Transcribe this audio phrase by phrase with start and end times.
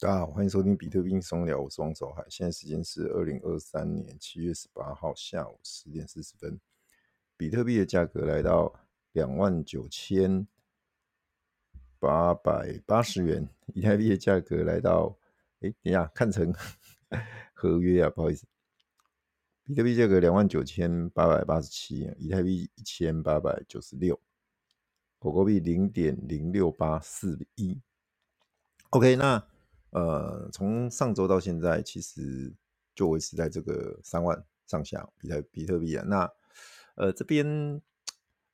[0.00, 2.24] 大家好，欢迎收听比特币松聊，我是王守海。
[2.30, 6.58] 现在时间是二零二三年七月十八号下午十点四十分。
[7.36, 8.72] 比特币的价格来到
[9.12, 10.48] 两万九千
[11.98, 15.18] 八百八十元，以太币的价格来到，
[15.60, 16.50] 哎，等一下，看成
[17.52, 18.46] 合约啊，不好意思。
[19.64, 24.18] 比特币价格两万九千八百八十七，以太币一千八百九十六，
[25.18, 27.78] 狗狗币零点零六八四一。
[28.92, 29.49] OK，那。
[29.90, 32.54] 呃，从上周到现在，其实
[32.94, 36.04] 就维持在这个三万上下，比特比特币啊。
[36.06, 36.30] 那
[36.94, 37.80] 呃这边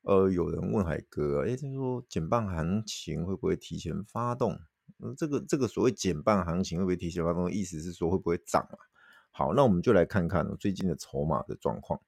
[0.02, 4.58] 呃有人问海哥，哎，他说减半行情会不会提前发动？
[4.98, 7.50] 呃、这个这个所谓减半行情会不会提前发动？
[7.50, 8.78] 意思是说会不会涨啊？
[9.30, 12.00] 好，那我们就来看看最近的筹码的状况。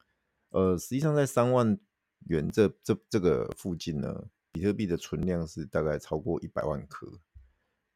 [0.51, 1.79] 呃，实际上在三万
[2.27, 7.06] 元这这这个附近呢，比特币的存量是大概超过一百万颗。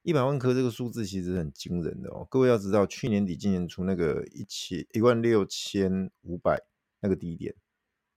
[0.03, 6.61] 一百万颗这个数字其实很惊人的哦，各位要知道，去年底、今年初那个一千一万六千五百
[7.01, 7.55] 那个低点，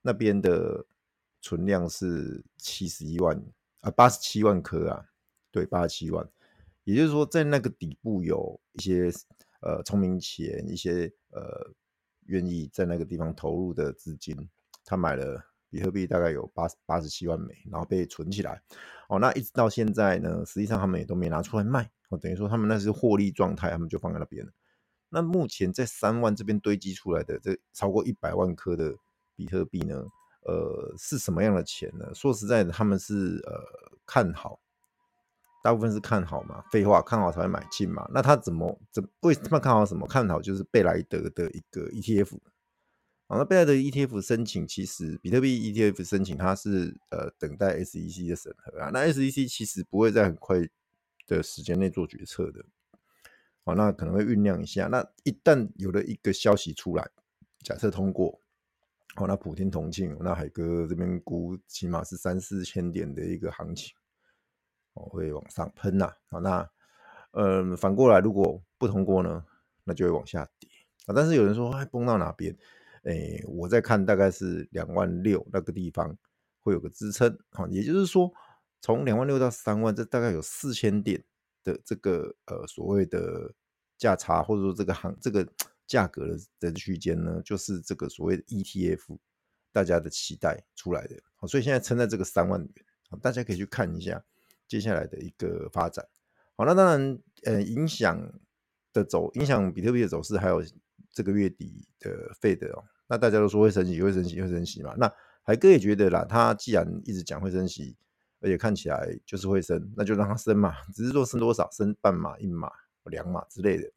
[0.02, 0.84] 那边的
[1.40, 3.40] 存量是七十一万
[3.80, 5.06] 啊，八十七万颗啊，
[5.52, 6.28] 对，八十七万，
[6.84, 9.10] 也就是说，在那个底部有一些
[9.60, 11.72] 呃聪明钱，一些呃
[12.26, 14.48] 愿意在那个地方投入的资金，
[14.84, 15.44] 他买了。
[15.70, 18.62] 比特币大概有八八十七万枚，然后被存起来。
[19.08, 21.90] 哦，那一直到现在呢，实际上他们也都没拿出来卖。
[22.08, 24.52] 哦，等于说他们那是获利状态，他们就放在那边了。
[25.08, 28.94] 那目前在三万这边堆积出来的这超过一百万颗的
[29.36, 30.04] 比特币呢，
[30.42, 32.12] 呃，是什么样的钱呢？
[32.14, 33.52] 说实在的，他们是呃
[34.04, 34.58] 看好，
[35.62, 38.08] 大部分是看好嘛，废话，看好才会买进嘛。
[38.12, 40.06] 那他怎么怎为什么看好什么？
[40.06, 42.36] 看好就是贝莱德的一个 ETF。
[43.28, 48.90] 好，那贝莱德 ETF 申请，其实比特币 ETF 申请，它是呃等待 SEC 的审核啊。
[48.92, 50.56] 那 SEC 其实不会在很快
[51.26, 52.64] 的时间内做决策的。
[53.64, 54.86] 好，那可能会酝酿一下。
[54.86, 57.10] 那一旦有了一个消息出来，
[57.64, 58.40] 假设通过，
[59.16, 63.92] 好，那普天同庆，那海哥这边估起码是三四千点的一个行情，
[64.92, 66.12] 哦，会往上喷呐。
[66.28, 66.70] 好，那
[67.32, 69.44] 呃反过来，如果不通过呢，
[69.82, 70.70] 那就会往下跌
[71.06, 71.12] 啊。
[71.12, 72.56] 但是有人说，哎，崩到哪边？
[73.06, 76.18] 哎，我在看大概是两万六那个地方
[76.60, 78.32] 会有个支撑，好，也就是说
[78.80, 81.22] 从两万六到三万，这大概有四千点
[81.62, 83.54] 的这个呃所谓的
[83.96, 85.46] 价差，或者说这个行这个
[85.86, 89.16] 价格的的区间呢，就是这个所谓的 ETF
[89.70, 94.20] 大家的期待出来的，好，所以现在撑在这个三万元，大家可以去看一下
[94.66, 96.04] 接下来的一个发展，
[96.56, 98.20] 好，那当然呃影响
[98.92, 100.60] 的走影响比特币的走势，还有
[101.12, 102.82] 这个月底的 Fed 哦。
[103.08, 104.94] 那大家都说会升息，会升息，会升息嘛？
[104.96, 105.12] 那
[105.42, 107.96] 海哥也觉得啦，他既然一直讲会升息，
[108.40, 110.74] 而且看起来就是会升，那就让它升嘛。
[110.92, 112.70] 只是说升多少，升半码、一码、
[113.04, 113.88] 两码之类的。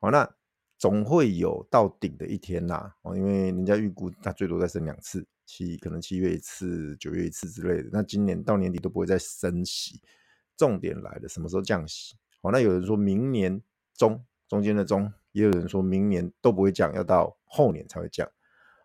[0.00, 0.28] 好，那
[0.76, 2.92] 总会有到顶的一天呐。
[3.02, 7.88] 哦，因为人家预估它最多再升两次，七可能七月一次，九月一次之类的。
[7.92, 10.00] 那今年到年底都不会再升息。
[10.56, 12.16] 重点来了，什么时候降息？
[12.42, 13.62] 好，那有人说明年
[13.96, 15.12] 中，中间的中。
[15.34, 18.26] 也有人说明年都不会降，要到后年才会降。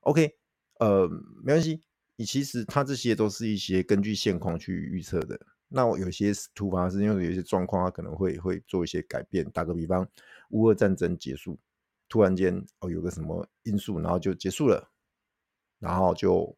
[0.01, 0.35] OK，
[0.79, 1.07] 呃，
[1.43, 1.81] 没关系。
[2.15, 5.39] 你其实它这些都是一些根据现况去预测的。
[5.67, 9.45] 那我有些突发是因为有些状况，它可能会会做一些改变。
[9.51, 10.05] 打个比方，
[10.49, 11.59] 乌俄战争结束，
[12.09, 14.89] 突然间哦有个什么因素，然后就结束了，
[15.77, 16.57] 然后就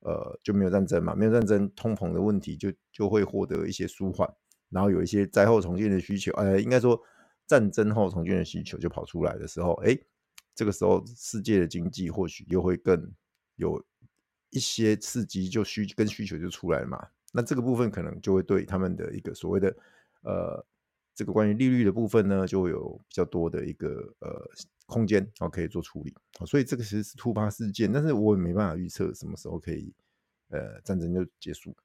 [0.00, 4.32] 呃就没有战争嘛，没有战争，通膨的问题就就会获得一些舒缓，
[4.70, 6.30] 然后有一些灾后重建的需求。
[6.34, 7.00] 呃，应该说。
[7.46, 9.98] 战争后重建的需求就跑出来的时候，哎，
[10.54, 13.12] 这个时候世界的经济或许又会更
[13.56, 13.84] 有
[14.50, 17.06] 一些刺激，就需跟需求就出来了嘛。
[17.32, 19.76] 那这个部分可能就会对他们的一个所谓的
[20.22, 20.66] 呃
[21.14, 23.88] 这个关于利率的部分呢，就会有比较多的一个
[24.20, 24.50] 呃
[24.86, 26.14] 空间哦可以做处理。
[26.46, 29.92] 所以这个其实是突发事件，但是我也没办法预测什么时候可以
[30.48, 31.76] 呃战争就结束。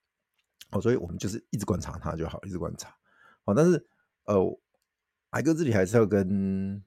[0.72, 2.96] 哦，所以我们就是一直观察它就好，一直观察。
[3.44, 3.86] 好，但是
[4.24, 4.60] 呃。
[5.32, 6.84] 海哥这里还是要跟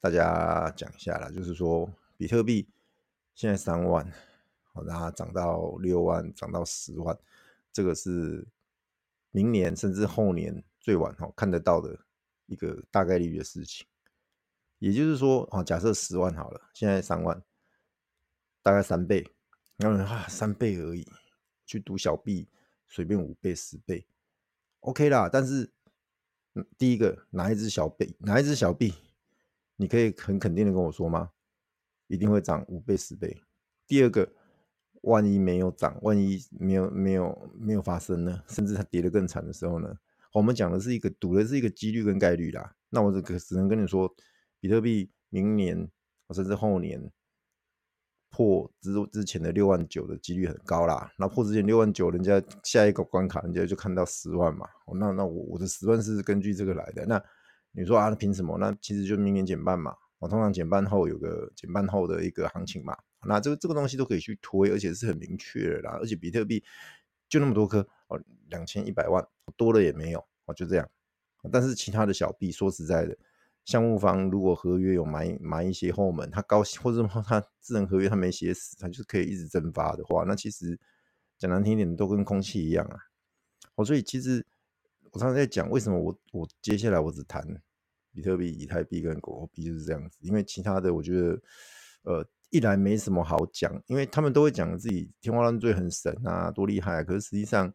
[0.00, 2.68] 大家讲一下啦，就是说比特币
[3.36, 4.04] 现在三万，
[4.72, 7.16] 好，让它涨到六万，涨到十万，
[7.72, 8.44] 这个是
[9.30, 11.96] 明年甚至后年最晚哈看得到的
[12.46, 13.86] 一个大概率的事情。
[14.80, 17.40] 也就是说，啊，假设十万好了，现在三万，
[18.60, 19.24] 大概三倍，
[19.76, 21.06] 然后啊三倍而已，
[21.64, 22.48] 去赌小币
[22.88, 24.04] 随便五倍十倍
[24.80, 25.70] ，OK 啦，但是。
[26.78, 28.94] 第一个，哪一只小币，哪一只小币，
[29.76, 31.30] 你可以很肯定的跟我说吗？
[32.06, 33.42] 一定会涨五倍、十倍。
[33.86, 34.32] 第二个，
[35.02, 38.42] 万一没有涨，万一没有没有没有发生呢？
[38.48, 39.96] 甚至它跌得更惨的时候呢？
[40.32, 42.74] 我们讲的是一个赌的是一个几率跟概率啦。
[42.90, 44.14] 那我这个只能跟你说，
[44.60, 45.88] 比特币明年
[46.32, 47.10] 甚至后年
[48.34, 51.08] 破之之前的六万九的几率很高啦。
[51.16, 54.68] 那破之前六万九，人家下一个关卡，人家就看到十万嘛。
[54.98, 57.06] 那那我我的十万是根据这个来的。
[57.06, 57.22] 那
[57.70, 58.58] 你说啊，凭什么？
[58.58, 59.94] 那其实就明年减半嘛。
[60.18, 62.96] 我通常减半后有个减半后的一个行情嘛。
[63.24, 65.98] 那这个这个东西都可以去推，而且是很明确的啦。
[66.00, 66.64] 而且比特币
[67.28, 69.24] 就那么多颗哦，两千一百万
[69.56, 70.90] 多了也没有哦，就这样。
[71.52, 73.16] 但是其他的小币，说实在的，
[73.64, 80.78] 项目方如果合约有埋埋一些后门，他高或者说他智能合约他没写死，他就是可以一直蒸发的话，那其实
[81.38, 82.96] 讲难听一点，都跟空气一样啊。
[83.76, 84.46] 哦，所以其实。
[85.12, 87.40] 我常常在讲，为什么我我接下来我只谈
[88.12, 91.40] 比特币、以太币跟狗狗币就是这样子，因为其他的我觉得，
[92.02, 97.04] 呃，一来没什么好讲，因为他们都会讲自己天花乱坠很神啊，多厉害啊。
[97.04, 97.72] 可是实际上，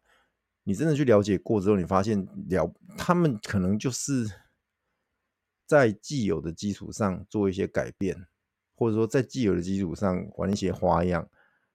[0.64, 4.30] 你真的去了解过之后，你发现了他们可能就是
[5.70, 8.16] 在既有的基础上做一些改变，
[8.74, 11.24] 或者说在既有的基础上玩一些花样，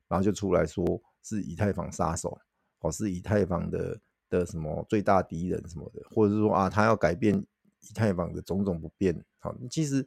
[0.10, 2.38] 然后就出来说是以太坊杀手，
[2.80, 3.98] 或是以太坊的。
[4.28, 9.16] 的什么最大敌人什么的，或者是说啊，他要改变以太坊的种种不便。
[9.38, 10.04] 好，其实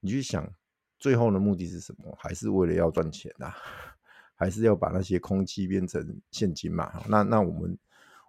[0.00, 0.50] 你去想，
[0.98, 2.16] 最后的目的是什么？
[2.18, 3.54] 还是为了要赚钱啊？
[4.34, 6.90] 还是要把那些空气变成现金嘛？
[7.06, 7.78] 那那我们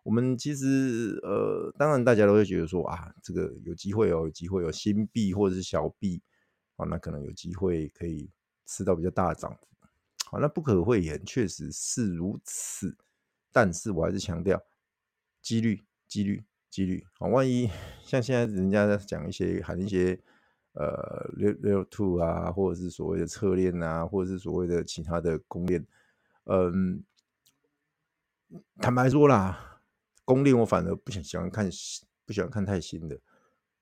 [0.04, 6.22] 我们其实呃，当然大家都会觉得说啊，这个有机会哦，有机会有新币或者是小币
[6.76, 8.30] 啊，那可能有机会可以
[8.66, 9.68] 吃到比较大的涨幅。
[10.26, 12.98] 好，那不可讳言，确实是如此。
[13.52, 14.62] 但是我还是强调。
[15.42, 17.28] 几率，几率，几率啊！
[17.28, 17.68] 万一
[18.04, 20.18] 像现在人家在讲一些喊一些
[20.74, 25.84] 呃六六 two 啊，或者是所谓的侧链啊，或者是所谓的其他的公链，
[26.46, 27.04] 嗯，
[28.78, 29.71] 坦白说啦，
[30.32, 31.70] 攻略我反而不想喜欢看，
[32.26, 33.20] 不喜欢看太新的，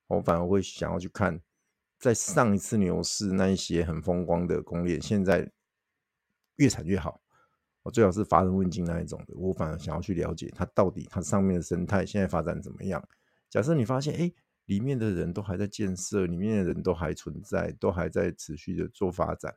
[0.07, 1.40] 我反而会想要去看
[2.00, 5.48] 在上一次牛市那一些很风光的攻略，现在
[6.56, 7.22] 越惨越好。
[7.84, 13.07] 我最好是乏人问津那一种的，我反而想要去了解它到底它上面的生态现在发展怎么样。
[13.48, 14.34] 假设你发现，哎，
[14.66, 19.56] 里面的人都还在建设，里面的人都还存在，都还在持续的做发展，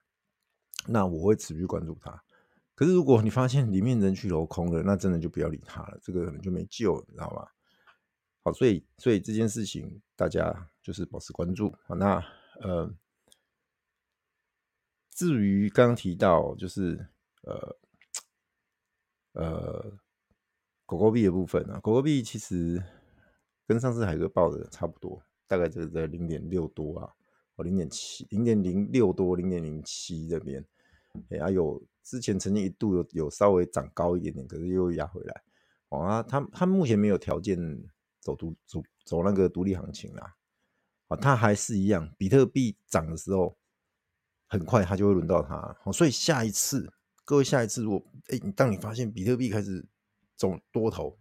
[0.86, 2.22] 那我会持续关注它。
[2.82, 7.46] 可是如果你发现里面人去楼空了，那真的就不要理它了，这个可能就没救了，你知道吗？
[8.42, 11.72] 好，所以所以这件事情大家就是保持关注。
[11.86, 12.20] 好，那
[12.60, 12.92] 呃，
[15.10, 17.06] 至于刚刚提到就是
[17.42, 17.76] 呃。
[19.34, 19.92] 呃，
[20.84, 22.82] 狗狗币的部分啊，狗狗币其实
[23.66, 27.10] 跟上次海哥报的差不多，大概就是在零点六多啊，
[27.54, 30.62] 哦，零点七，零点零六多，零点零七这边，
[31.30, 35.42] 哎，还有之前曾经一度有有稍微涨高一点点，可是又压回来，
[35.88, 37.58] 哦啊，他他目前没有条件
[38.20, 40.36] 走独走走那个独立行情啦，
[41.08, 43.56] 啊，他还是一样，比特币涨的时候，
[44.46, 46.92] 很快他就会轮到他，哦，所以下一次。
[47.24, 49.86] 各位，下一次如果哎，当你发现比特币开始
[50.36, 51.16] 走多头，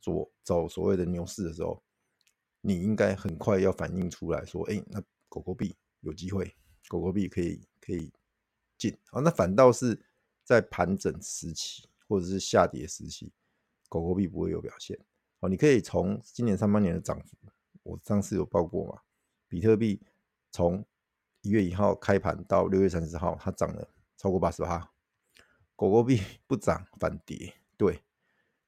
[0.00, 1.80] 走走所谓的牛市的时候，
[2.60, 6.52] 你应该很快要反应出来说，哎，那狗狗币有机会，
[6.88, 8.12] 狗狗币可以可以
[8.76, 8.98] 进。
[9.12, 9.98] 好，那反倒是
[10.48, 13.30] 在盘整时期或者是下跌时期，
[13.86, 14.98] 狗狗币不会有表现。
[15.40, 17.36] 哦，你可以从今年上半年的涨幅，
[17.82, 19.02] 我上次有报过嘛，
[19.46, 20.00] 比特币
[20.50, 20.82] 从
[21.42, 23.86] 一月一号开盘到六月三十号，它涨了
[24.16, 24.90] 超过八十趴。
[25.76, 28.02] 狗狗币 不涨反跌，对，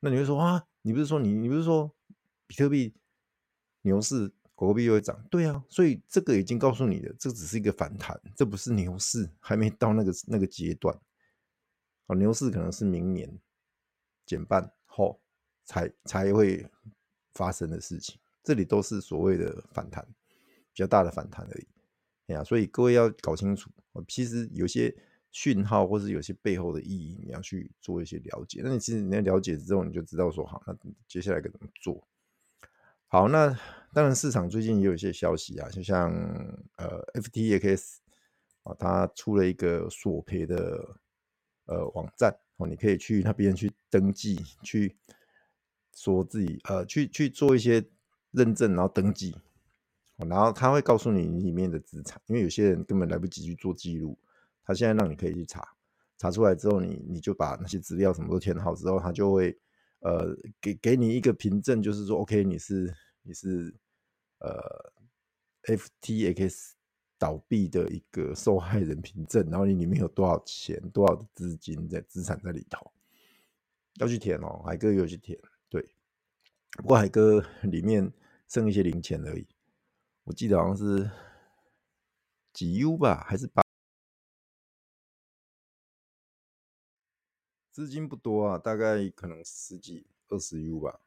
[0.01, 1.91] 那你会说啊，你不是说你你不是说
[2.47, 2.95] 比特币
[3.81, 5.19] 牛市狗狗币又会涨？
[5.31, 10.95] 对啊，所以这个已经告诉你了，这只是一个反弹，这不是牛市，还没到那个那个阶段。
[12.11, 13.31] 哦，牛市可能是明年
[14.26, 15.21] 减半后
[15.64, 16.67] 才才会
[17.35, 20.05] 发生的事情，这里都是所谓的反弹，
[20.73, 21.67] 比较大的反弹而已。
[22.26, 23.71] 哎呀，所以各位要搞清楚，
[24.09, 24.95] 其实有些。
[25.33, 28.62] 讯号，或是有些背后的意义，你要去做一些了解。
[28.64, 30.76] 那你其实你要了解之后，你就知道说，好，那
[31.07, 32.05] 接下来该怎么做？
[33.07, 33.57] 好，那
[33.95, 36.11] 当然市场最近也有一些消息啊，就像
[36.79, 37.99] 呃，FTX
[38.64, 40.97] 啊，它出了一个索赔的
[41.71, 44.97] 呃网站哦，你可以去那边去登记，去
[45.95, 47.83] 说自己呃去去做一些
[48.33, 49.35] 认证，然后登记，
[50.17, 54.19] 然后他会告诉你里面的资产，因为有些人根本来不及去做记录。
[54.65, 55.67] 他现在让你可以去查，
[56.19, 59.59] 查出来之后，你你就把那些资料什么都填好之后，他就会
[60.00, 63.75] 呃给给你一个凭证，就是说 OK，你是你是
[64.39, 64.93] 呃
[65.65, 66.73] FTX
[67.21, 72.91] 倒闭的一个受害人凭证，然后你里面有多少钱、多少的资金在资产在里头，
[73.97, 75.95] 要去填哦，海哥有去填，对，
[76.79, 78.11] 不过海哥里面
[78.49, 79.47] 剩一些零钱而已，
[80.25, 81.11] 我记得好像是
[82.55, 83.62] 几 U 吧，还是八？
[87.71, 91.00] 资金不多啊，大概可能十几二十 U 吧。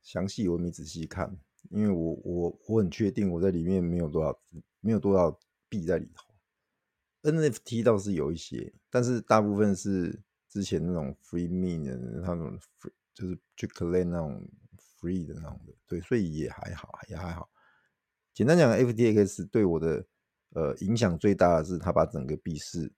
[0.00, 1.36] 详细我没仔细看，
[1.70, 4.38] 因为我我我很确定我在里面没有多少
[4.80, 6.26] 没有多少币在里头。
[7.22, 14.48] NFT 倒是有一些，但是大部分是之前那种 free mint 的那种 free，就是去 collect 那种
[15.00, 17.50] free 的那种的，对，所以也还好，也还好。
[18.32, 20.06] 简单讲，FTX 对我的
[20.50, 22.90] 呃影响最大的是，它把整个币市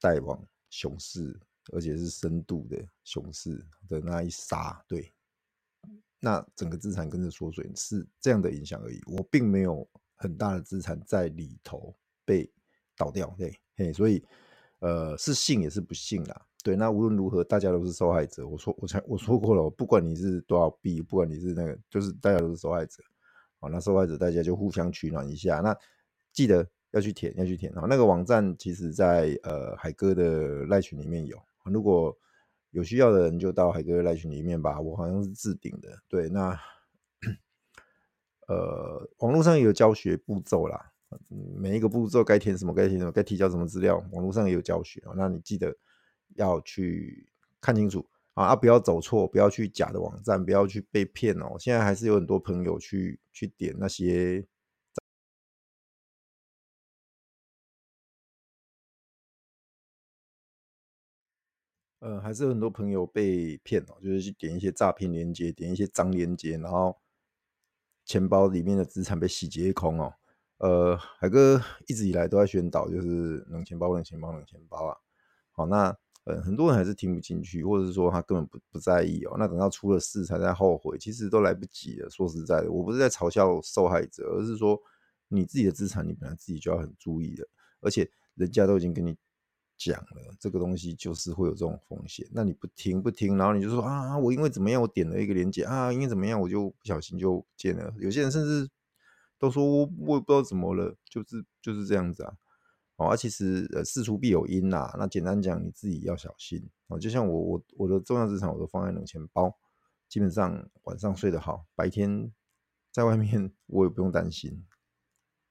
[0.00, 1.38] 带往熊市，
[1.72, 5.12] 而且是深度的熊市的那一杀，对，
[6.24, 8.98] 那整个资产跟着缩水是这样的影响而已。
[9.06, 12.50] 我并没有很大的资产在里头被
[12.96, 14.24] 倒掉，对，嘿，所以
[14.78, 16.74] 呃是幸也是不幸啦，对。
[16.74, 18.48] 那无论如何，大家都是受害者。
[18.48, 23.02] 我说我才我说过了，不管你是多少币，不管你是那个，就是大家都是受害者。
[23.60, 25.60] 好，那受害者大家就互相取暖一下。
[25.60, 25.76] 那
[26.32, 26.66] 记得。
[26.94, 27.86] 要去填，要去填啊！
[27.88, 32.16] 那个网站其实在呃海哥的赖群里面有，如果
[32.74, 34.80] 有需要的人就到海哥的赖群里面吧。
[34.80, 36.28] 我好像是置顶的，对。
[36.28, 36.58] 那
[38.48, 40.92] 呃网络上也有教学步骤啦，
[41.28, 45.00] 每一个步骤该填什么，该填什么，该提交什么资料，网络上也有教学。
[45.16, 45.72] 那你记得
[46.34, 48.04] 要去看清楚，
[48.34, 51.56] 啊不要走错，不要去假的网站，不要去被骗哦。
[51.60, 54.44] 现在还是有很多朋友去去点那些。
[62.04, 66.94] 呃，还是有很多朋友被骗哦，就是去点一些诈骗链接，点一些脏链接，然后
[68.04, 70.12] 钱包里面的资产被洗劫一空哦。
[70.58, 74.94] 呃，海哥一直以来都在宣导，就是冷钱包、冷钱包、冷钱包啊。
[75.52, 79.36] 好，那呃，很多人还是听不进去，或者是说他根本不不在意哦。
[79.38, 82.10] 那等到出了事才在后悔，其实都来不及了。
[82.10, 84.78] 说实在的，我不是在嘲笑受害者，而是说
[85.28, 87.48] 你自己的资产，你本来自己就要很注意的，
[87.80, 89.16] 而且人家都已经跟你。
[89.90, 97.92] 讲了这个东西就是会有这种风险，那你不听不听，然后你就说啊，我因为怎么样，我点了一个链接啊，因为怎么样，我就不小心就见了。
[97.98, 98.68] 有些人甚至
[99.38, 102.34] 都说我我也不知道怎么了，就是就是这样子啊。
[102.96, 106.98] 哦，啊、其实呃事出必有因呐、那简单讲你自己要小心哦。
[106.98, 109.52] 就像我我我的重要资产我都放在冷钱包，
[110.08, 112.32] 基本上晚上睡得好，白天
[112.92, 114.64] 在外面 我也不用担心。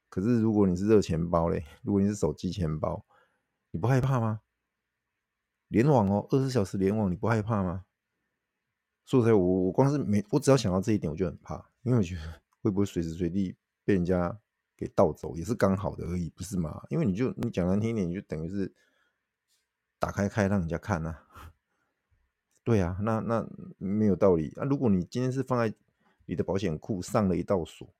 [0.10, 3.06] 可是如果你是热钱包嘞，如果你是手机钱包。
[3.74, 4.42] 你不害怕吗？
[5.68, 7.86] 联网哦，二十四小时联网，你不害怕吗？
[9.04, 14.40] 说实在，我我光是没，我只要想到这一点，我就很怕，因为我觉得会不会随时随地被人家
[14.78, 16.86] 给盗走，也是刚好的而已，不是吗？
[16.90, 18.72] 因为你就你讲难听一点，你就等于是
[19.98, 21.28] 打开开让人家看啊。
[22.64, 23.50] 对啊，那那
[23.80, 24.64] 没有道理啊。
[24.66, 25.76] 如果你今天是放在
[26.28, 27.92] 你的保险库上了一道锁，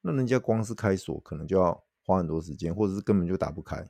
[0.00, 3.88] 那人家光是开锁可能就要花很多时间，或者是根本就打不开。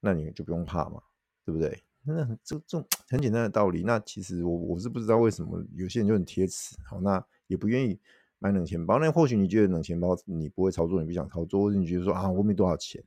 [0.00, 1.00] 那你就不用怕嘛，
[1.44, 1.82] 对不对？
[2.04, 7.98] 那这这种很简单的道理，那其实我我是不知道为什么有些人就很铁齿，好，那也不愿意
[8.38, 8.98] 买冷钱包。
[8.98, 13.02] 那或许你觉得冷钱包你不会操作，你不想操作，或者你觉得说啊我没多少钱，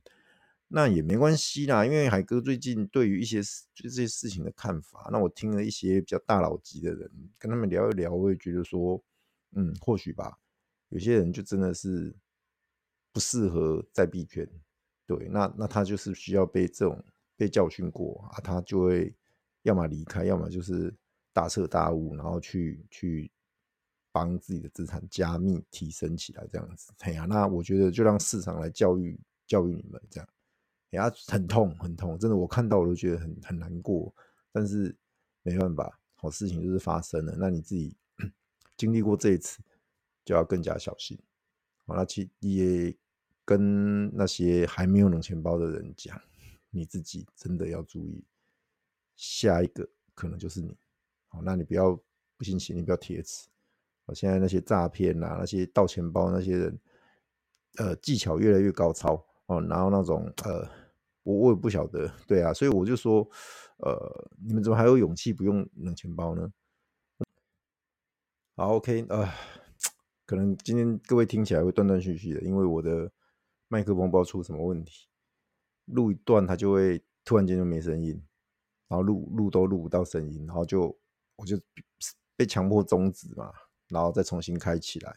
[0.68, 1.84] 那也没关系啦。
[1.84, 3.40] 因为海哥最近对于一些
[3.74, 9.02] 就这些事情的看法，那我听了一些比较大佬级的人跟他们聊一聊，我也觉得说，
[9.56, 10.38] 嗯，或许吧，
[10.90, 12.14] 有些人就真的是
[13.10, 14.48] 不适合在币圈。
[15.06, 17.04] 对，那那他就是需要被这种
[17.36, 19.14] 被教训过啊，他就会
[19.62, 20.94] 要么离开，要么就是
[21.32, 23.30] 大彻大悟，然后去去
[24.12, 26.92] 帮自己的资产加密提升起来，这样子。
[27.00, 30.28] 哎呀，那我觉得就让市场来教育教育你们，这样。
[30.92, 34.14] 哎呀，很痛很痛，真的，我看到我都觉得很很难过，
[34.52, 34.96] 但是
[35.42, 37.96] 没办法，好事情就是发生了，那你自己
[38.78, 39.60] 经历过这一次，
[40.24, 41.18] 就要更加小心。
[41.86, 42.96] 好，那其也。
[43.44, 46.20] 跟那些还没有冷钱包的人讲，
[46.70, 48.24] 你自己真的要注意，
[49.16, 50.76] 下一个可能就是你。
[51.28, 51.98] 好，那你不要
[52.36, 53.48] 不信邪，你不要铁齿。
[54.06, 56.80] 好，现在那些诈骗啊，那些盗钱包那些人，
[57.78, 59.14] 呃，技巧越来越高超
[59.46, 59.60] 哦。
[59.62, 60.68] 然后那种呃，
[61.24, 63.28] 我我也不晓得，对啊，所以我就说，
[63.78, 66.52] 呃，你们怎么还有勇气不用冷钱包呢？
[68.56, 69.28] 好，OK，呃，
[70.26, 73.10] 可能今天各位听起来会断断续续的，因为我的。
[73.72, 75.08] 麦克风不知道出什么问题，
[75.86, 78.22] 录一段它就会突然间就没声音，
[78.86, 80.94] 然后录录都录不到声音，然后就
[81.36, 81.58] 我就
[82.36, 83.50] 被强迫终止嘛，
[83.88, 85.16] 然后再重新开起来，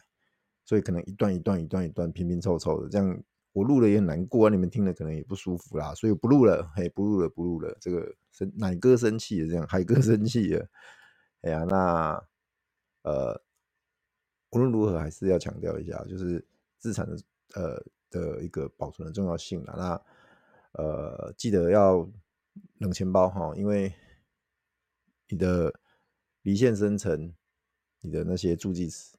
[0.64, 3.22] 所以可能一段一段一段一段拼拼凑凑的，这样
[3.52, 10.66] 我录了也很难过啊，你们听了可能也不舒服啦，所以不录了，嘿，不录了，不录了，这个生奶哥生气了，这样海哥 生气了，
[11.42, 12.26] 哎呀，那
[13.02, 13.38] 呃，
[14.52, 16.42] 无论如何还是要强调一下，就是
[16.78, 17.16] 资产的
[17.54, 19.74] 呃的一个保存的重要性啦。
[19.76, 22.08] 那呃，记得要
[22.78, 23.92] 冷钱包哈，因为
[25.28, 25.72] 你的
[26.42, 27.34] 离线生成，
[28.00, 29.16] 你的那些助记词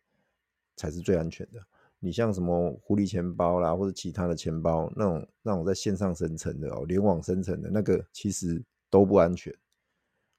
[0.76, 1.60] 才是最安全的。
[2.00, 9.52] 你像什么狐狸钱包啦，或者其他的钱包，那种那种在线上生成的哦，联网生成的那个，其实都不安全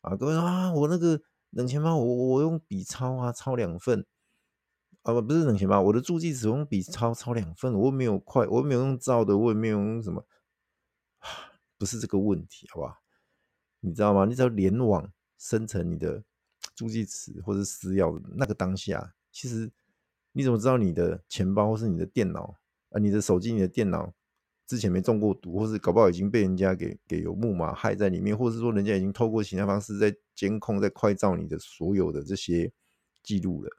[0.03, 0.15] 啊。
[0.15, 4.07] 各位啊，我那个冷钱包，我我用笔抄啊，抄两份
[5.09, 10.27] 啊，不不是冷钱包，我的助记词用笔抄抄两份，我没有快，我没有用照的，我也没有用什么，
[11.79, 12.99] 不是这个问题，好不好？
[13.81, 14.27] 你知道吗？
[14.27, 16.23] 你只要联网生成你的
[16.75, 19.73] 助记词或者私钥那个当下，其实。
[20.33, 22.55] 你怎么知道你的钱包或是你的电脑
[22.91, 24.13] 啊，你的手机、你的电脑
[24.69, 32.71] 之前没中过毒，或是搞不好已经被人家给给有木马害在里面，或是说人家已经透过其他方式在监控、在快照你的所有的这些
[33.25, 33.71] 记录了，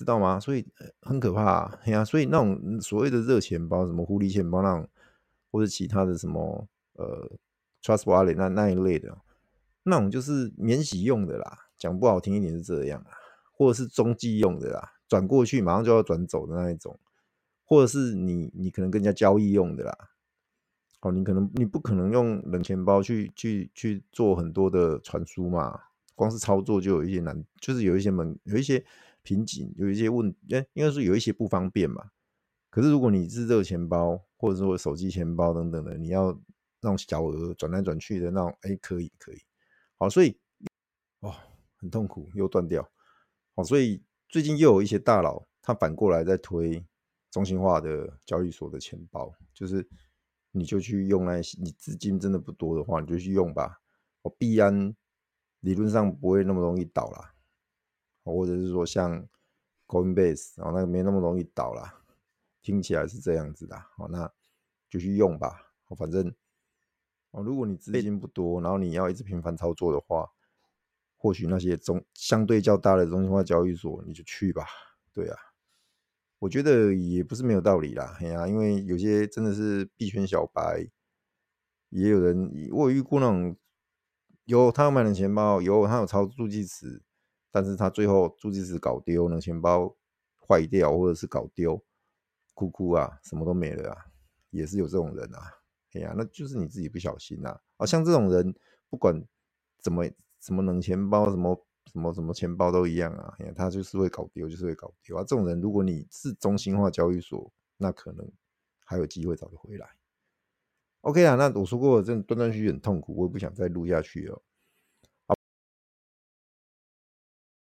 [0.00, 0.40] 知道吗？
[0.40, 0.66] 所以
[1.02, 4.88] 很可怕，哎呀，所以那种所谓的热钱包，什么狐狸钱包那种，
[5.52, 7.30] 或者其他的什么呃
[7.82, 9.18] Trust Wallet 那那一类的，
[9.82, 13.12] 那种就是免洗用的啦，讲不好听一点是这样啊。
[13.52, 16.98] 或者是中继用的啦，转过去马上就要转走的那一种，
[17.66, 19.94] 或者是你你可能跟人家交易用的啦，
[21.02, 25.78] 哦，你可能你不可能用冷钱包去去去做很多的传输嘛，
[26.14, 28.82] 光是操作就有一些难，就是有一些门有一些
[29.22, 32.10] 瓶颈，有一些问，哎，应该说有一些不方便嘛。
[32.70, 36.32] 可是如果你是热钱包或者说手机钱包等等的，你要
[36.80, 39.38] 那种小额转来转去的那种，哎，可以可以，
[39.98, 40.38] 好，所以
[41.20, 41.34] 哦，
[41.76, 42.88] 很痛苦又断掉。
[43.54, 46.84] 好所以最近又有一些大佬，他反过来在推
[47.30, 49.86] 中心化的交易所的钱包，就是
[50.52, 53.80] 你就去用那些，你资金真的不多的话，你就去用吧。
[54.22, 54.94] 哦，币安
[55.60, 57.34] 理论上不会那么容易倒啦，
[58.32, 59.26] 或者是说像
[59.86, 62.02] Coinbase 哦，那个没那么容易倒啦。
[62.62, 63.76] 听起来是这样子的。
[63.98, 64.30] 哦，那
[64.88, 65.72] 就去用吧。
[65.96, 66.34] 反正
[67.30, 70.30] 哦，如果你资金不多，然后你要一直频繁操作的话。
[71.22, 74.64] 或许那些中相对较大的中心化交易所，你就去吧。
[75.12, 75.36] 对啊，
[76.38, 78.16] 我觉得也不是没有道理啦。
[78.20, 80.90] 哎呀，因为有些真的是币圈小白，
[81.90, 83.54] 也有人我有遇过那种，
[84.46, 87.02] 有他有买的钱包，有他有抄助记词，
[87.50, 89.96] 但是他最后助记词搞丢，冷钱包
[90.48, 91.82] 坏掉或者是搞丢，
[92.54, 94.06] 哭哭啊，什么都没了啊，
[94.50, 95.40] 也是有这种人啊。
[95.92, 97.60] 哎呀，那就是你自己不小心呐。
[97.76, 98.54] 啊，像这种人
[98.88, 99.24] 不管
[99.78, 100.04] 怎么。
[100.40, 105.20] 什么冷钱包，什么什么什么钱包都一样啊，他就是会搞丢，就是会搞丢啊。
[105.22, 108.26] 这种人，如果你是中心化交易所，那可能
[108.86, 109.86] 还有机会找得回来。
[111.02, 114.42] OK 啊，那我说过，这断断续续很痛苦，我也不想再录下去了。